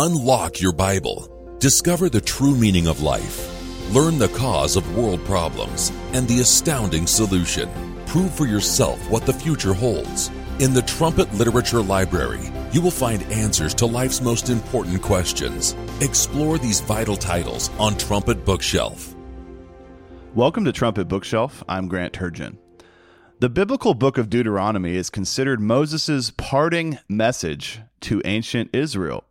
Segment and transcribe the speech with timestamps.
[0.00, 1.56] Unlock your Bible.
[1.58, 3.36] Discover the true meaning of life.
[3.92, 7.68] Learn the cause of world problems and the astounding solution.
[8.06, 10.30] Prove for yourself what the future holds.
[10.60, 15.74] In the Trumpet Literature Library, you will find answers to life's most important questions.
[16.00, 19.16] Explore these vital titles on Trumpet Bookshelf.
[20.32, 21.64] Welcome to Trumpet Bookshelf.
[21.68, 22.56] I'm Grant Turgeon.
[23.40, 29.24] The biblical book of Deuteronomy is considered Moses' parting message to ancient Israel.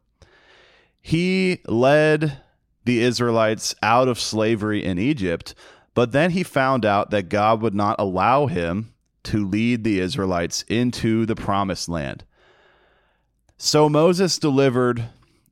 [1.07, 2.41] He led
[2.84, 5.55] the Israelites out of slavery in Egypt,
[5.93, 8.93] but then he found out that God would not allow him
[9.23, 12.25] to lead the Israelites into the promised land.
[13.57, 15.05] So Moses delivered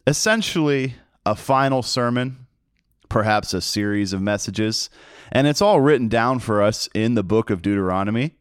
[0.05, 0.95] essentially
[1.25, 2.47] a final sermon,
[3.07, 4.89] perhaps a series of messages,
[5.31, 8.35] and it's all written down for us in the book of Deuteronomy.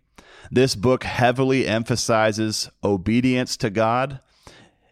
[0.51, 4.19] This book heavily emphasizes obedience to God.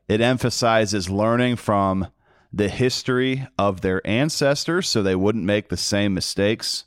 [0.08, 2.08] It emphasizes learning from
[2.52, 6.84] the history of their ancestors so they wouldn't make the same mistakes.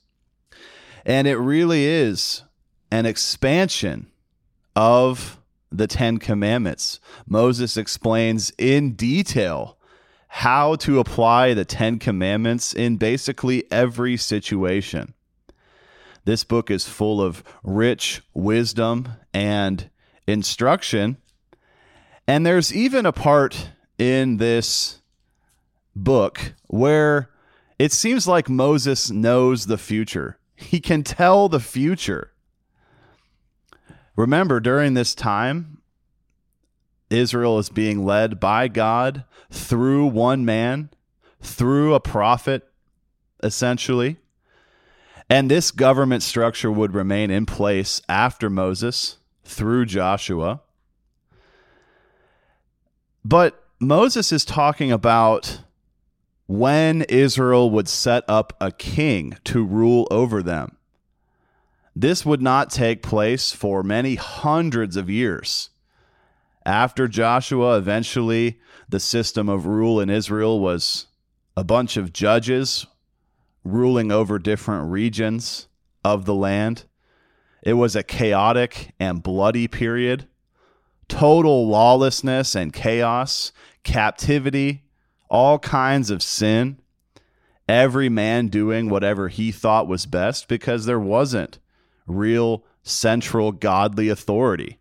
[1.05, 2.43] And it really is
[2.91, 4.07] an expansion
[4.75, 5.39] of
[5.71, 6.99] the Ten Commandments.
[7.27, 9.77] Moses explains in detail
[10.27, 15.13] how to apply the Ten Commandments in basically every situation.
[16.25, 19.89] This book is full of rich wisdom and
[20.27, 21.17] instruction.
[22.27, 25.01] And there's even a part in this
[25.95, 27.29] book where
[27.77, 30.37] it seems like Moses knows the future.
[30.55, 32.31] He can tell the future.
[34.15, 35.81] Remember, during this time,
[37.09, 40.89] Israel is being led by God through one man,
[41.41, 42.67] through a prophet,
[43.43, 44.17] essentially.
[45.29, 50.61] And this government structure would remain in place after Moses through Joshua.
[53.25, 55.61] But Moses is talking about
[56.45, 60.77] when Israel would set up a king to rule over them.
[61.95, 65.71] This would not take place for many hundreds of years.
[66.67, 71.07] After Joshua, eventually, the system of rule in Israel was
[71.57, 72.85] a bunch of judges
[73.63, 75.67] ruling over different regions
[76.03, 76.83] of the land.
[77.63, 80.27] It was a chaotic and bloody period.
[81.07, 83.51] Total lawlessness and chaos,
[83.83, 84.83] captivity,
[85.29, 86.79] all kinds of sin,
[87.67, 91.59] every man doing whatever he thought was best because there wasn't
[92.07, 94.79] real central godly authority.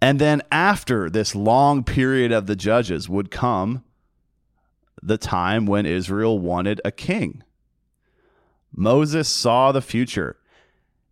[0.00, 3.84] And then after this long period of the judges would come
[5.02, 7.42] the time when Israel wanted a king.
[8.72, 10.36] Moses saw the future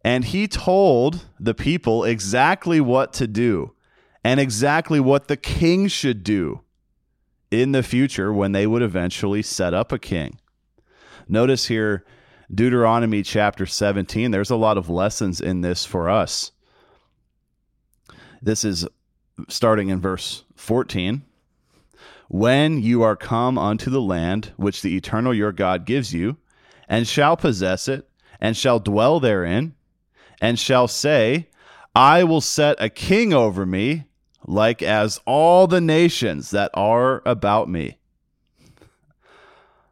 [0.06, 3.72] and he told the people exactly what to do
[4.22, 6.61] and exactly what the king should do
[7.50, 10.39] in the future when they would eventually set up a king.
[11.27, 12.05] Notice here,
[12.55, 16.53] Deuteronomy chapter 17, there's a lot of lessons in this for us.
[18.41, 18.87] This is
[19.49, 21.25] starting in verse 14.
[22.28, 26.37] When you are come unto the land which the eternal your God gives you,
[26.89, 28.09] and shall possess it,
[28.41, 29.75] and shall dwell therein,
[30.41, 31.49] and shall say,
[31.95, 34.05] I will set a king over me,
[34.47, 37.99] like as all the nations that are about me.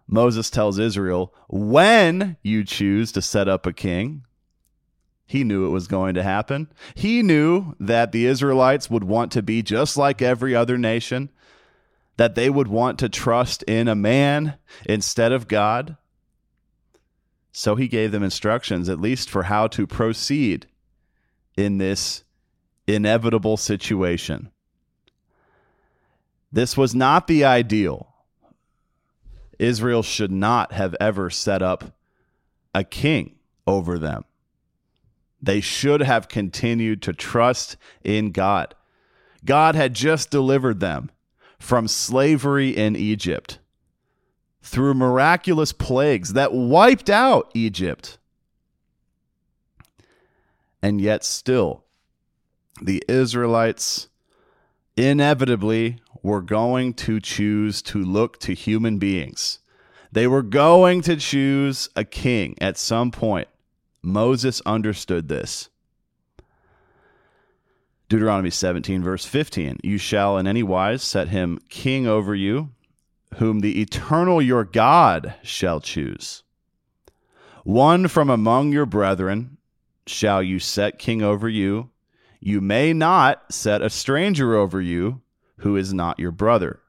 [0.06, 4.22] Moses tells Israel, when you choose to set up a king,
[5.26, 6.70] he knew it was going to happen.
[6.94, 11.30] He knew that the Israelites would want to be just like every other nation,
[12.16, 14.54] that they would want to trust in a man
[14.84, 15.96] instead of God.
[17.56, 20.66] So he gave them instructions, at least for how to proceed
[21.56, 22.24] in this
[22.88, 24.50] inevitable situation.
[26.50, 28.12] This was not the ideal.
[29.60, 31.96] Israel should not have ever set up
[32.74, 33.36] a king
[33.68, 34.24] over them.
[35.40, 38.74] They should have continued to trust in God.
[39.44, 41.08] God had just delivered them
[41.60, 43.60] from slavery in Egypt
[44.64, 48.18] through miraculous plagues that wiped out Egypt.
[50.82, 51.84] And yet, still,
[52.80, 54.08] the Israelites
[54.96, 59.58] inevitably were going to choose to look to human beings.
[60.10, 63.48] They were going to choose a king at some point.
[64.02, 65.68] Moses understood this.
[68.08, 72.70] Deuteronomy 17, verse 15 You shall in any wise set him king over you,
[73.36, 76.42] whom the eternal your God shall choose.
[77.64, 79.56] One from among your brethren
[80.06, 81.90] shall you set king over you.
[82.40, 85.22] You may not set a stranger over you
[85.58, 86.80] who is not your brother.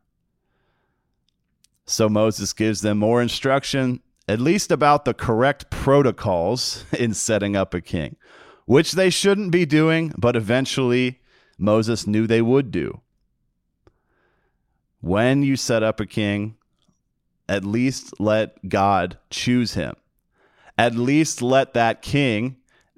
[1.85, 7.73] So Moses gives them more instruction, at least about the correct protocols in setting up
[7.73, 8.17] a king,
[8.65, 11.21] which they shouldn't be doing, but eventually
[11.57, 13.01] Moses knew they would do.
[15.05, 16.55] When you set up a king,
[17.47, 19.93] at least let God choose him.
[20.79, 22.55] At least let that king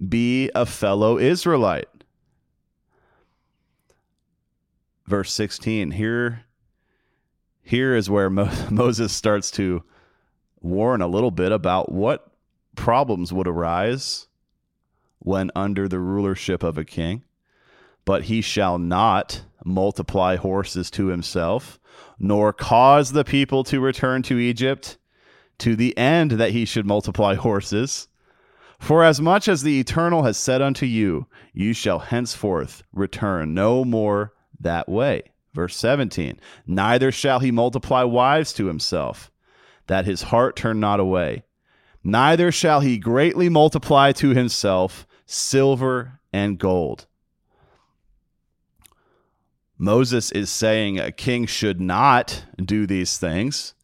[0.07, 1.89] be a fellow Israelite.
[5.06, 6.45] Verse 16 here
[7.62, 9.83] here is where Mo- Moses starts to
[10.62, 12.31] warn a little bit about what
[12.77, 14.27] problems would arise
[15.19, 17.25] when under the rulership of a king.
[18.07, 21.77] But he shall not multiply horses to himself,
[22.18, 24.98] nor cause the people to return to Egypt,
[25.57, 28.07] to the end that he should multiply horses.
[28.80, 33.83] For as much as the Eternal has said unto you, you shall henceforth return no
[33.83, 35.24] more that way.
[35.54, 39.30] Verse 17 Neither shall he multiply wives to himself,
[39.88, 41.44] that his heart turn not away.
[42.06, 47.06] Neither shall he greatly multiply to himself silver and gold.
[49.78, 53.76] Moses is saying a king should not do these things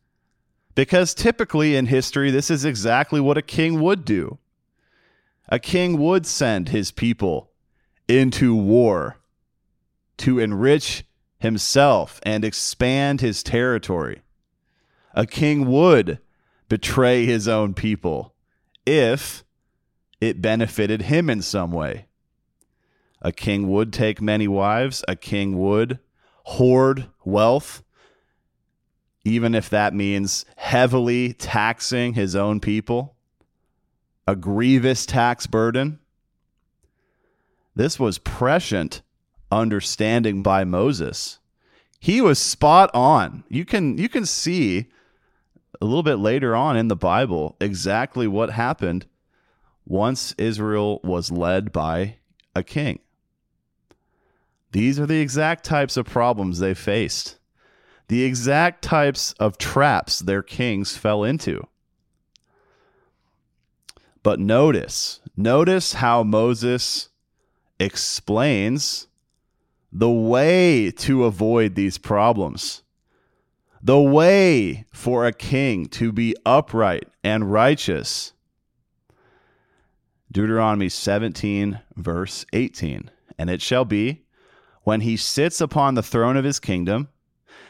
[0.76, 4.40] because typically in history, this is exactly what a king would do.
[5.50, 7.52] A king would send his people
[8.08, 9.20] into war
[10.18, 11.06] to enrich
[11.38, 14.24] himself and expand his territory.
[15.14, 16.20] A king would
[16.70, 18.34] betray his own people
[18.86, 19.44] if
[20.20, 22.08] it benefited him in some way.
[23.24, 26.00] A king would take many wives, a king would
[26.44, 27.84] hoard wealth,
[29.24, 33.16] even if that means heavily taxing his own people,
[34.28, 36.00] a grievous tax burden.
[37.76, 39.02] This was prescient
[39.50, 41.40] understanding by Moses.
[42.00, 43.46] He was spot on.
[43.48, 44.88] You can you can see
[45.80, 49.06] a little bit later on in the Bible exactly what happened
[49.86, 52.18] once Israel was led by
[52.56, 53.00] a king.
[54.74, 57.38] These are the exact types of problems they faced.
[58.08, 61.68] The exact types of traps their kings fell into.
[64.24, 67.10] But notice, notice how Moses
[67.80, 69.08] explains
[69.92, 72.82] the way to avoid these problems,
[73.82, 78.34] the way for a king to be upright and righteous.
[80.32, 83.12] Deuteronomy 17, verse 18.
[83.38, 84.23] And it shall be,
[84.84, 87.10] when he sits upon the throne of his kingdom,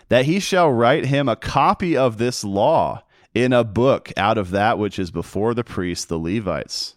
[0.10, 4.52] that he shall write him a copy of this law in a book out of
[4.52, 6.96] that which is before the priests, the Levites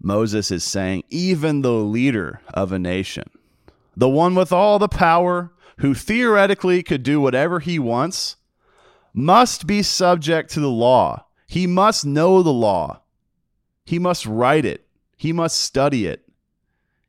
[0.00, 3.28] Moses is saying, even the leader of a nation,
[3.96, 8.36] the one with all the power, who theoretically could do whatever he wants,
[9.12, 11.24] must be subject to the law.
[11.46, 13.02] He must know the law.
[13.84, 14.86] He must write it.
[15.16, 16.27] He must study it.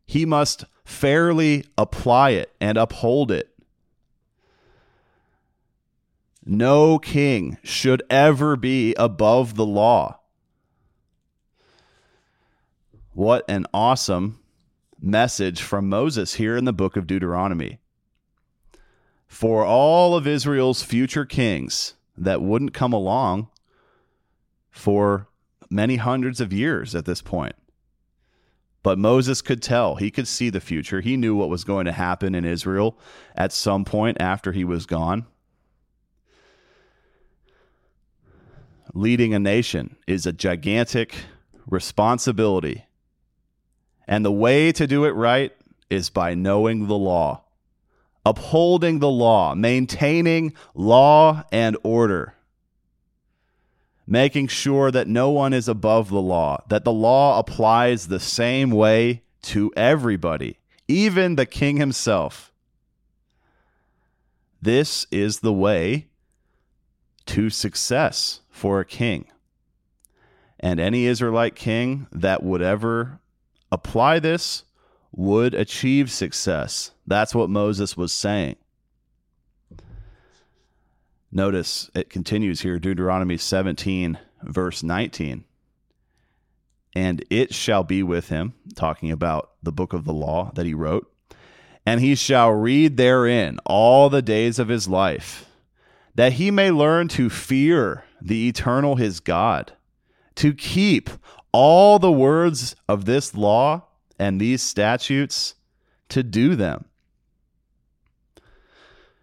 [0.09, 3.51] He must fairly apply it and uphold it.
[6.43, 10.21] No king should ever be above the law.
[13.13, 14.39] What an awesome
[14.99, 17.77] message from Moses here in the book of Deuteronomy.
[19.27, 23.49] For all of Israel's future kings that wouldn't come along
[24.71, 25.27] for
[25.69, 27.53] many hundreds of years at this point.
[28.81, 31.01] But Moses could tell, he could see the future.
[31.01, 32.97] He knew what was going to happen in Israel
[33.35, 35.25] at some point after he was gone.
[38.93, 41.15] Leading a nation is a gigantic
[41.67, 42.85] responsibility
[44.09, 45.55] and the way to do it right
[45.87, 47.43] is by knowing the law,
[48.25, 52.33] upholding the law, maintaining law and order,
[54.09, 58.71] making sure that no one is above the law, that the law applies the same
[58.71, 62.51] way to everybody, even the king himself.
[64.59, 66.07] This is the way
[67.27, 69.27] to success for a king.
[70.59, 73.19] And any Israelite king that would ever
[73.71, 74.63] apply this
[75.11, 76.91] would achieve success.
[77.05, 78.55] That's what Moses was saying.
[81.31, 85.43] Notice it continues here, Deuteronomy 17, verse 19.
[86.95, 90.73] And it shall be with him, talking about the book of the law that he
[90.73, 91.11] wrote,
[91.85, 95.45] and he shall read therein all the days of his life,
[96.15, 99.73] that he may learn to fear the eternal his God,
[100.35, 101.11] to keep
[101.51, 103.85] all the words of this law
[104.17, 105.55] and these statutes
[106.09, 106.85] to do them.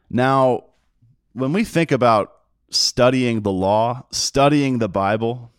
[0.08, 0.66] Now,
[1.36, 2.34] when we think about
[2.70, 5.52] studying the law, studying the Bible,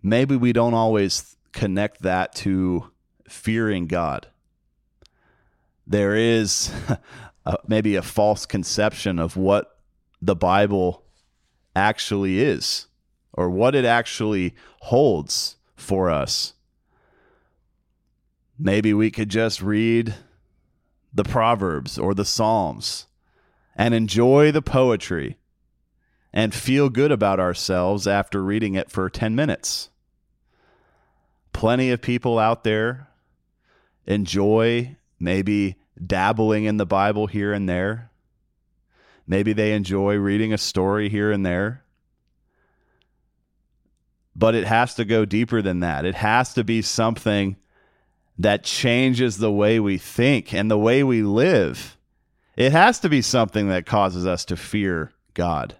[0.00, 2.88] maybe we don't always connect that to
[3.28, 4.28] fearing God.
[5.84, 6.72] There is
[7.44, 9.78] a, maybe a false conception of what
[10.20, 11.02] the Bible
[11.74, 12.86] actually is
[13.32, 16.52] or what it actually holds for us.
[18.56, 20.14] Maybe we could just read
[21.12, 23.06] the Proverbs or the Psalms
[23.76, 25.36] and enjoy the poetry
[26.32, 29.90] and feel good about ourselves after reading it for 10 minutes.
[31.52, 33.08] Plenty of people out there
[34.06, 38.10] enjoy maybe dabbling in the Bible here and there.
[39.26, 41.84] Maybe they enjoy reading a story here and there.
[44.34, 46.04] But it has to go deeper than that.
[46.04, 47.56] It has to be something
[48.38, 51.98] that changes the way we think and the way we live.
[52.56, 55.76] It has to be something that causes us to fear God.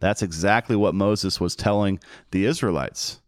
[0.00, 3.20] That's exactly what Moses was telling the Israelites.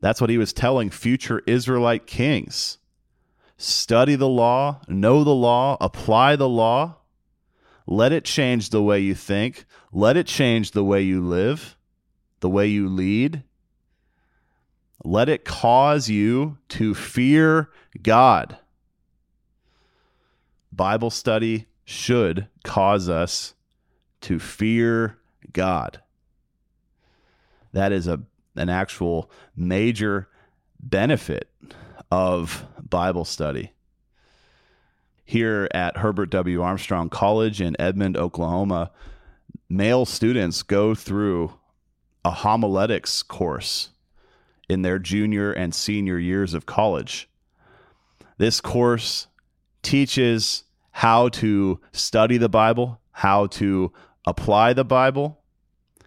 [0.00, 2.78] That's what he was telling future Israelite kings.
[3.56, 6.96] Study the law, know the law, apply the law.
[7.86, 9.64] Let it change the way you think.
[9.92, 11.76] Let it change the way you live,
[12.40, 13.42] the way you lead.
[15.04, 17.70] Let it cause you to fear
[18.02, 18.58] God.
[20.76, 23.54] Bible study should cause us
[24.22, 25.18] to fear
[25.52, 26.02] God.
[27.72, 28.20] That is a
[28.56, 30.28] an actual major
[30.80, 31.50] benefit
[32.10, 33.72] of Bible study.
[35.24, 36.62] Here at Herbert W.
[36.62, 38.92] Armstrong College in Edmond, Oklahoma,
[39.68, 41.52] male students go through
[42.24, 43.90] a homiletics course
[44.68, 47.28] in their junior and senior years of college.
[48.38, 49.26] This course
[49.82, 50.64] teaches
[50.96, 53.92] how to study the Bible, how to
[54.24, 55.38] apply the Bible,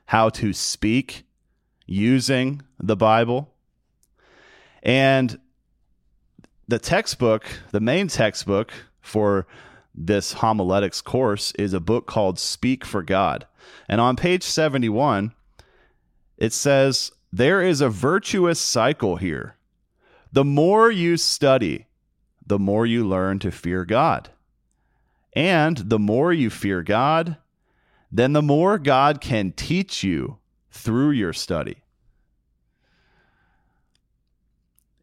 [0.05, 1.25] how to speak
[1.85, 3.53] using the Bible.
[4.81, 5.39] And
[6.67, 9.45] the textbook, the main textbook for
[9.93, 13.45] this homiletics course is a book called Speak for God.
[13.87, 15.35] And on page 71,
[16.39, 19.55] it says, There is a virtuous cycle here.
[20.31, 21.85] The more you study,
[22.43, 24.31] the more you learn to fear God.
[25.33, 27.37] And the more you fear God,
[28.11, 30.37] then the more God can teach you
[30.71, 31.77] through your study.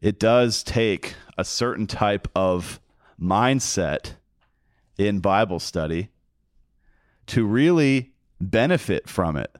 [0.01, 2.79] It does take a certain type of
[3.19, 4.13] mindset
[4.97, 6.09] in Bible study
[7.27, 9.55] to really benefit from it.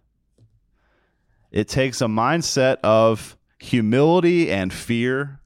[1.51, 5.39] It takes a mindset of humility and fear.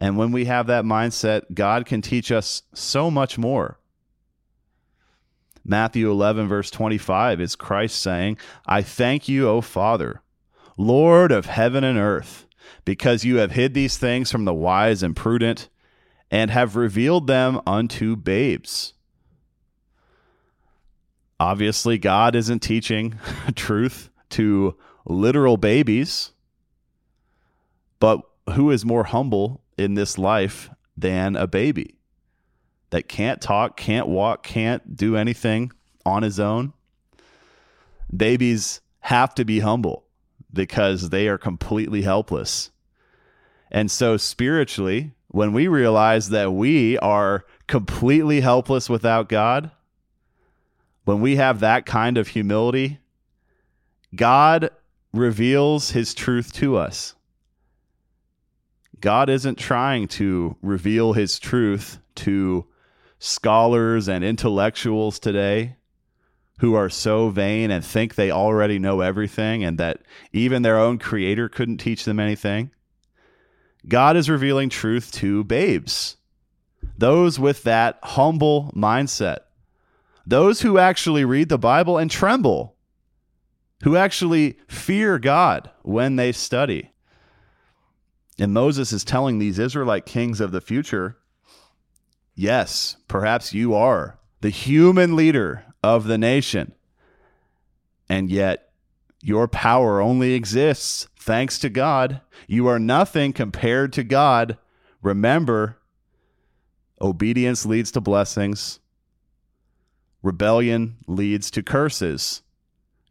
[0.00, 3.77] And when we have that mindset, God can teach us so much more.
[5.68, 10.22] Matthew 11, verse 25 is Christ saying, I thank you, O Father,
[10.78, 12.46] Lord of heaven and earth,
[12.86, 15.68] because you have hid these things from the wise and prudent
[16.30, 18.94] and have revealed them unto babes.
[21.38, 23.18] Obviously, God isn't teaching
[23.54, 26.32] truth to literal babies,
[28.00, 28.22] but
[28.54, 31.97] who is more humble in this life than a baby?
[32.90, 35.72] That can't talk, can't walk, can't do anything
[36.04, 36.72] on his own.
[38.14, 40.04] Babies have to be humble
[40.52, 42.70] because they are completely helpless.
[43.70, 49.70] And so, spiritually, when we realize that we are completely helpless without God,
[51.04, 52.98] when we have that kind of humility,
[54.14, 54.70] God
[55.12, 57.14] reveals his truth to us.
[59.00, 62.66] God isn't trying to reveal his truth to
[63.18, 65.76] scholars and intellectuals today
[66.60, 70.00] who are so vain and think they already know everything and that
[70.32, 72.70] even their own creator couldn't teach them anything.
[73.86, 76.16] God is revealing truth to babes,
[76.96, 79.38] those with that humble mindset,
[80.26, 82.76] those who actually read the Bible and tremble,
[83.84, 86.90] who actually fear God when they study.
[88.38, 91.16] And Moses is telling these Israelite kings of the future
[92.40, 96.72] Yes, perhaps you are the human leader of the nation.
[98.08, 98.70] And yet,
[99.20, 102.20] your power only exists thanks to God.
[102.46, 104.56] You are nothing compared to God.
[105.02, 105.78] Remember,
[107.00, 108.78] obedience leads to blessings,
[110.22, 112.42] rebellion leads to curses.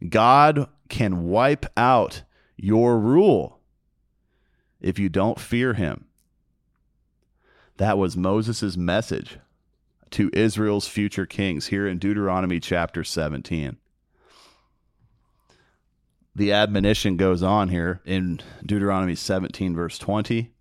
[0.08, 2.22] God can wipe out
[2.56, 3.60] your rule
[4.80, 6.07] if you don't fear him.
[7.78, 9.38] That was Moses' message
[10.10, 13.76] to Israel's future kings here in Deuteronomy chapter 17.
[16.34, 20.52] The admonition goes on here in Deuteronomy 17, verse 20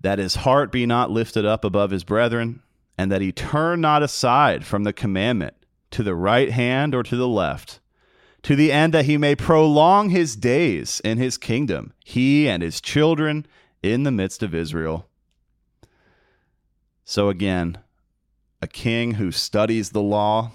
[0.00, 2.62] that his heart be not lifted up above his brethren,
[2.96, 5.54] and that he turn not aside from the commandment
[5.90, 7.80] to the right hand or to the left,
[8.42, 12.80] to the end that he may prolong his days in his kingdom, he and his
[12.80, 13.44] children
[13.82, 15.09] in the midst of Israel.
[17.10, 17.78] So again,
[18.62, 20.52] a king who studies the law,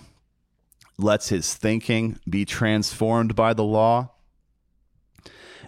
[0.97, 4.11] lets his thinking be transformed by the law,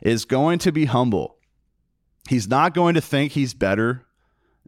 [0.02, 1.40] is going to be humble.
[2.30, 4.06] He's not going to think he's better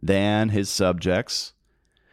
[0.02, 1.54] than his subjects.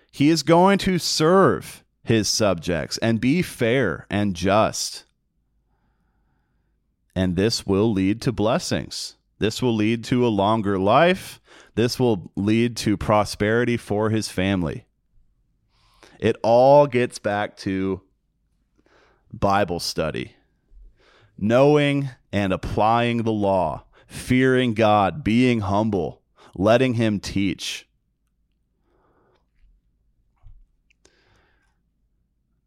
[0.10, 5.04] He is going to serve his subjects and be fair and just.
[7.14, 9.18] And this will lead to blessings.
[9.40, 11.42] This will lead to a longer life.
[11.78, 14.88] This will lead to prosperity for his family.
[16.20, 18.02] It all gets back to
[19.32, 20.34] Bible study,
[21.38, 26.24] knowing and applying the law, fearing God, being humble,
[26.56, 27.88] letting Him teach.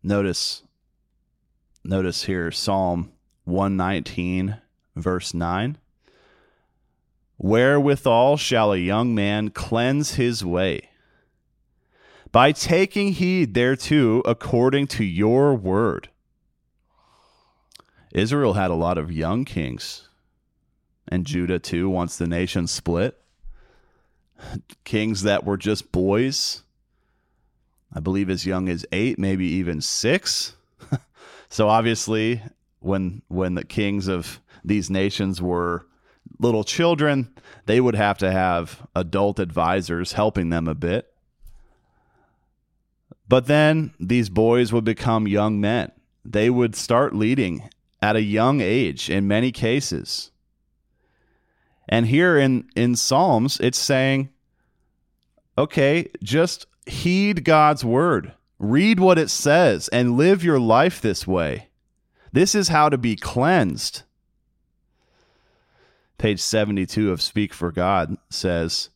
[0.05, 0.62] Notice,
[1.83, 3.11] notice here Psalm
[3.43, 4.59] 119,
[4.95, 5.79] verse 9.
[7.43, 10.91] Wherewithal shall a young man cleanse his way?
[12.31, 16.11] By taking heed thereto according to your word.
[18.13, 20.07] Israel had a lot of young kings,
[21.09, 23.19] and Judah too, once the nation split.
[24.85, 26.63] Kings that were just boys,
[27.91, 30.57] I believe as young as eight, maybe even six.
[31.49, 32.43] so obviously,
[32.81, 35.87] when when the kings of these nations were
[36.39, 37.33] little children,
[37.67, 41.12] they would have to have adult advisors helping them a bit.
[43.29, 45.93] But then these boys would become young men.
[46.25, 47.69] They would start leading
[48.02, 50.30] at a young age in many cases.
[51.89, 54.30] And here in, in Psalms, it's saying,
[55.59, 61.69] okay, just heed God's word, read what it says, and live your life this way.
[62.33, 64.02] This is how to be cleansed
[66.21, 68.91] page 72 of Speak for God says,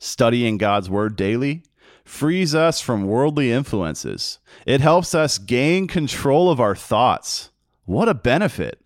[0.00, 1.62] Studying God's Word daily
[2.04, 4.40] frees us from worldly influences.
[4.66, 7.50] It helps us gain control of our thoughts.
[7.84, 8.80] What a benefit!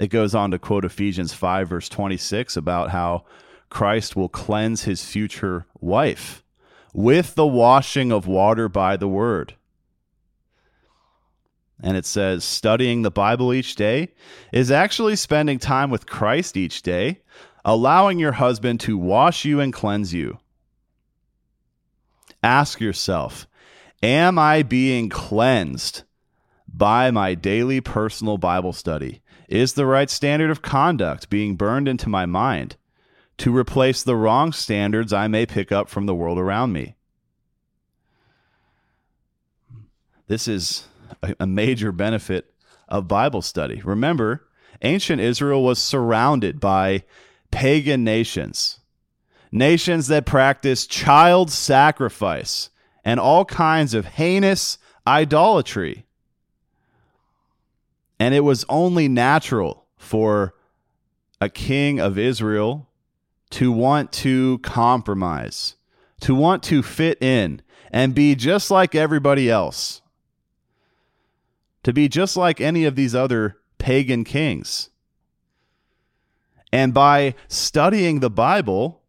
[0.00, 3.24] It goes on to quote Ephesians 5, verse 26, about how
[3.68, 6.42] Christ will cleanse his future wife
[6.94, 9.54] with the washing of water by the word
[11.82, 14.08] and it says studying the Bible each day
[14.52, 17.20] is actually spending time with Christ each day,
[17.64, 20.38] allowing your husband to wash you and cleanse you.
[22.42, 23.46] Ask yourself,
[24.02, 26.02] am I being cleansed
[26.68, 29.22] by my daily personal Bible study?
[29.48, 32.76] Is the right standard of conduct being burned into my mind
[33.38, 36.96] to replace the wrong standards I may pick up from the world around me?
[40.26, 40.88] This is
[41.40, 42.52] a major benefit
[42.88, 43.80] of Bible study.
[43.84, 44.46] Remember,
[44.82, 47.04] ancient Israel was surrounded by
[47.50, 48.80] pagan nations,
[49.50, 52.70] nations that practiced child sacrifice
[53.04, 56.04] and all kinds of heinous idolatry.
[58.18, 60.54] And it was only natural for
[61.40, 62.88] a king of Israel
[63.50, 65.76] to want to compromise,
[66.20, 70.02] to want to fit in and be just like everybody else
[71.86, 74.90] to be just like any of these other pagan kings.
[76.72, 79.02] And by studying the Bible,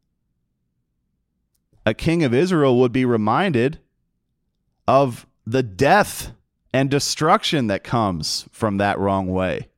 [1.87, 3.79] a king of Israel would be reminded
[4.87, 6.33] of the death
[6.71, 9.69] and destruction that comes from that wrong way.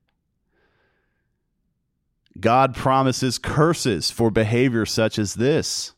[2.37, 5.93] God promises curses for behavior such as this.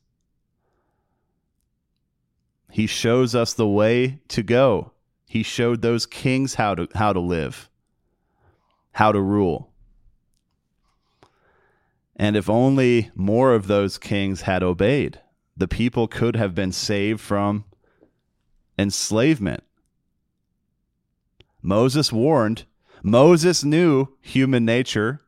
[2.69, 4.91] He shows us the way to go.
[5.31, 7.69] He showed those kings how to how to live,
[8.91, 9.71] how to rule.
[12.17, 15.21] And if only more of those kings had obeyed,
[15.55, 17.63] the people could have been saved from
[18.77, 19.63] enslavement.
[21.61, 22.65] Moses warned,
[23.01, 25.21] Moses knew human nature.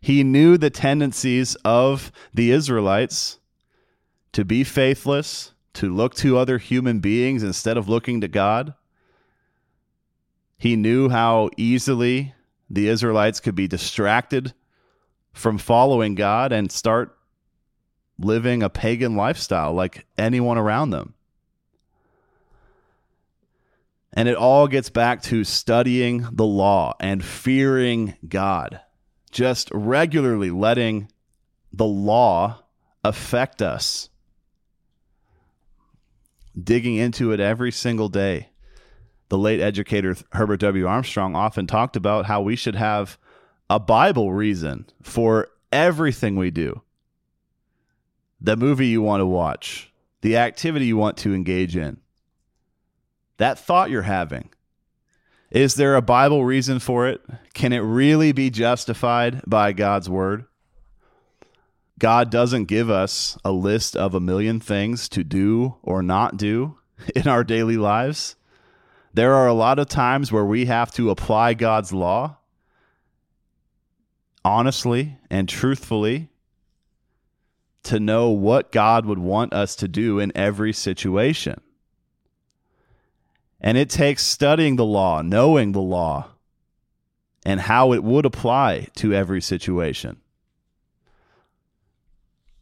[0.00, 3.40] He knew the tendencies of the Israelites
[4.32, 8.72] to be faithless, to look to other human beings instead of looking to God.
[10.64, 12.32] He knew how easily
[12.70, 14.54] the Israelites could be distracted
[15.34, 17.18] from following God and start
[18.18, 21.12] living a pagan lifestyle like anyone around them.
[24.14, 28.80] And it all gets back to studying the law and fearing God,
[29.30, 31.12] just regularly letting
[31.74, 32.62] the law
[33.04, 34.08] affect us,
[36.58, 38.48] digging into it every single day.
[39.34, 40.86] The late educator Herbert W.
[40.86, 43.18] Armstrong often talked about how we should have
[43.68, 46.82] a Bible reason for everything we do.
[48.40, 51.96] The movie you want to watch, the activity you want to engage in,
[53.38, 54.50] that thought you're having.
[55.50, 57.20] Is there a Bible reason for it?
[57.54, 60.44] Can it really be justified by God's word?
[61.98, 66.78] God doesn't give us a list of a million things to do or not do
[67.16, 68.36] in our daily lives.
[69.14, 72.38] There are a lot of times where we have to apply God's law
[74.44, 76.28] honestly and truthfully
[77.84, 81.60] to know what God would want us to do in every situation.
[83.60, 86.30] And it takes studying the law, knowing the law,
[87.46, 90.16] and how it would apply to every situation.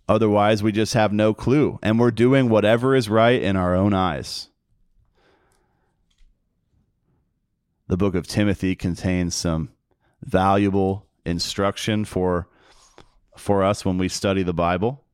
[0.08, 3.94] Otherwise, we just have no clue, and we're doing whatever is right in our own
[3.94, 4.48] eyes.
[7.88, 9.70] The book of Timothy contains some
[10.22, 12.48] valuable instruction for
[13.36, 15.04] for us when we study the Bible.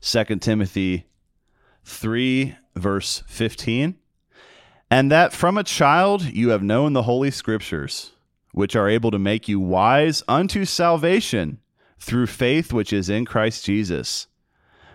[0.00, 1.06] 2 Timothy
[1.84, 3.96] 3 verse 15
[4.90, 8.12] and that from a child you have known the holy scriptures
[8.52, 11.58] which are able to make you wise unto salvation
[11.98, 14.26] through faith which is in Christ Jesus.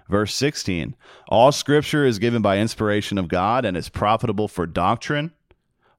[0.10, 0.96] Verse 16
[1.30, 5.32] All scripture is given by inspiration of God and is profitable for doctrine,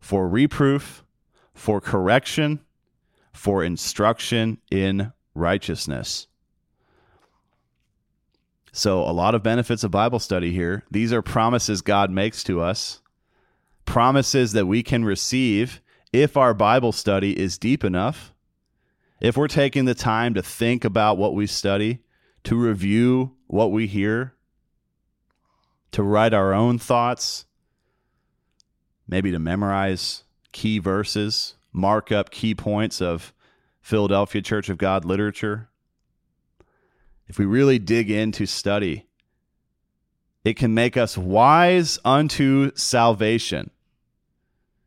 [0.00, 1.04] for reproof,
[1.54, 2.60] for correction,
[3.32, 6.26] for instruction in righteousness.
[8.72, 10.84] So, a lot of benefits of Bible study here.
[10.90, 13.00] These are promises God makes to us,
[13.86, 15.80] promises that we can receive
[16.12, 18.34] if our Bible study is deep enough,
[19.20, 22.00] if we're taking the time to think about what we study,
[22.44, 24.34] to review what we hear,
[25.92, 27.46] to write our own thoughts,
[29.08, 33.34] maybe to memorize key verses mark up key points of
[33.82, 35.68] Philadelphia Church of God literature,
[37.28, 39.06] if we really dig into study,
[40.42, 43.70] it can make us wise unto salvation.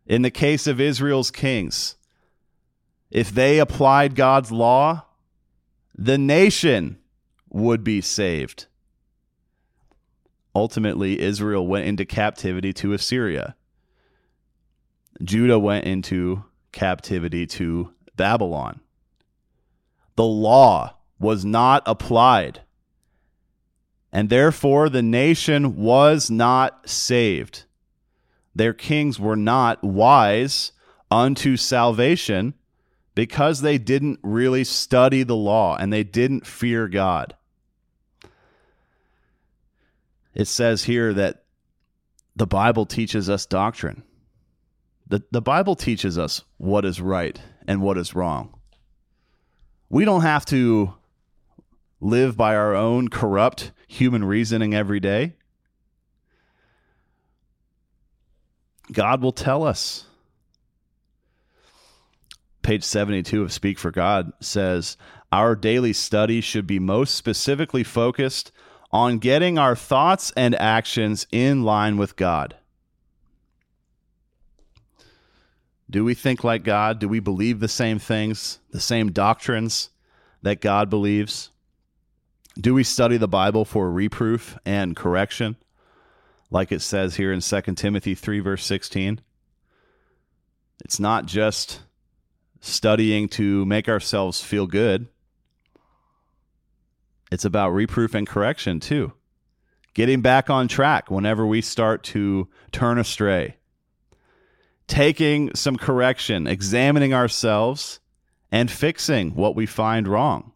[0.08, 1.96] In the case of Israel's kings,
[3.12, 5.06] if they applied God's law,
[5.96, 6.98] the nation
[7.50, 8.66] would be saved.
[10.56, 13.56] Ultimately, Israel went into captivity to Assyria.
[15.24, 18.80] Judah went into captivity to Babylon.
[20.16, 22.62] The law was not applied,
[24.12, 27.66] and therefore the nation was not saved.
[28.56, 30.72] Their kings were not wise
[31.12, 32.54] unto salvation
[33.16, 37.36] because they didn't really study the law and they didn't fear God.
[40.34, 41.44] It says here that
[42.36, 44.04] the Bible teaches us doctrine.
[45.10, 48.54] The, the Bible teaches us what is right and what is wrong.
[49.90, 50.94] We don't have to
[52.00, 55.34] live by our own corrupt human reasoning every day.
[58.92, 60.06] God will tell us.
[62.62, 64.96] Page 72 of Speak for God says
[65.32, 68.52] Our daily study should be most specifically focused
[68.92, 72.56] on getting our thoughts and actions in line with God.
[75.90, 77.00] Do we think like God?
[77.00, 79.90] Do we believe the same things, the same doctrines
[80.44, 81.50] that God believes?
[82.60, 85.56] Do we study the Bible for reproof and correction,
[86.52, 89.22] like it says here in 2 Timothy 3, verse 16?
[90.84, 91.82] It's not just
[92.62, 95.08] studying to make ourselves feel good,
[97.32, 99.14] it's about reproof and correction too.
[99.94, 103.59] Getting back on track whenever we start to turn astray
[104.90, 108.00] taking some correction, examining ourselves,
[108.52, 110.52] and fixing what we find wrong.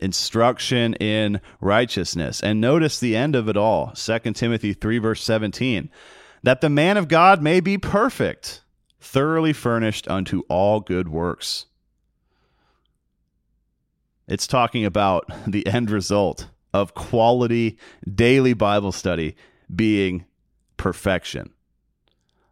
[0.00, 2.40] Instruction in righteousness.
[2.40, 5.90] And notice the end of it all 2 Timothy 3, verse 17
[6.44, 8.62] that the man of God may be perfect,
[9.00, 11.66] thoroughly furnished unto all good works.
[14.28, 17.76] It's talking about the end result of quality
[18.14, 19.34] daily Bible study
[19.74, 20.26] being
[20.76, 21.50] perfection.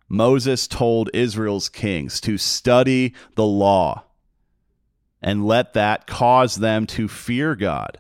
[0.09, 4.05] Moses told Israel's kings to study the law
[5.21, 7.99] and let that cause them to fear God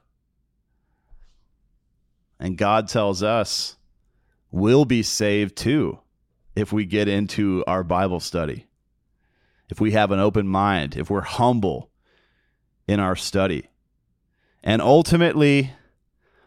[2.38, 3.76] And God tells us
[4.50, 6.00] we'll be saved too
[6.54, 8.66] if we get into our Bible study,
[9.68, 11.90] if we have an open mind, if we're humble
[12.86, 13.68] in our study.
[14.62, 15.72] And ultimately,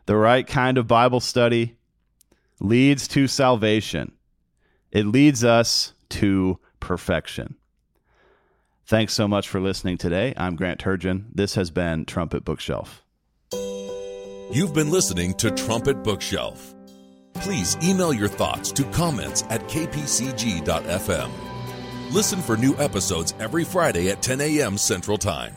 [0.05, 1.77] the right kind of Bible study
[2.59, 4.11] leads to salvation.
[4.91, 7.55] It leads us to perfection.
[8.85, 10.33] Thanks so much for listening today.
[10.35, 11.25] I'm Grant Turgeon.
[11.33, 13.03] This has been Trumpet Bookshelf.
[14.51, 16.73] You've been listening to Trumpet Bookshelf.
[17.35, 21.31] Please email your thoughts to comments at kpcg.fm.
[22.11, 24.75] Listen for new episodes every Friday at 10 a.m.
[24.77, 25.53] Central Time.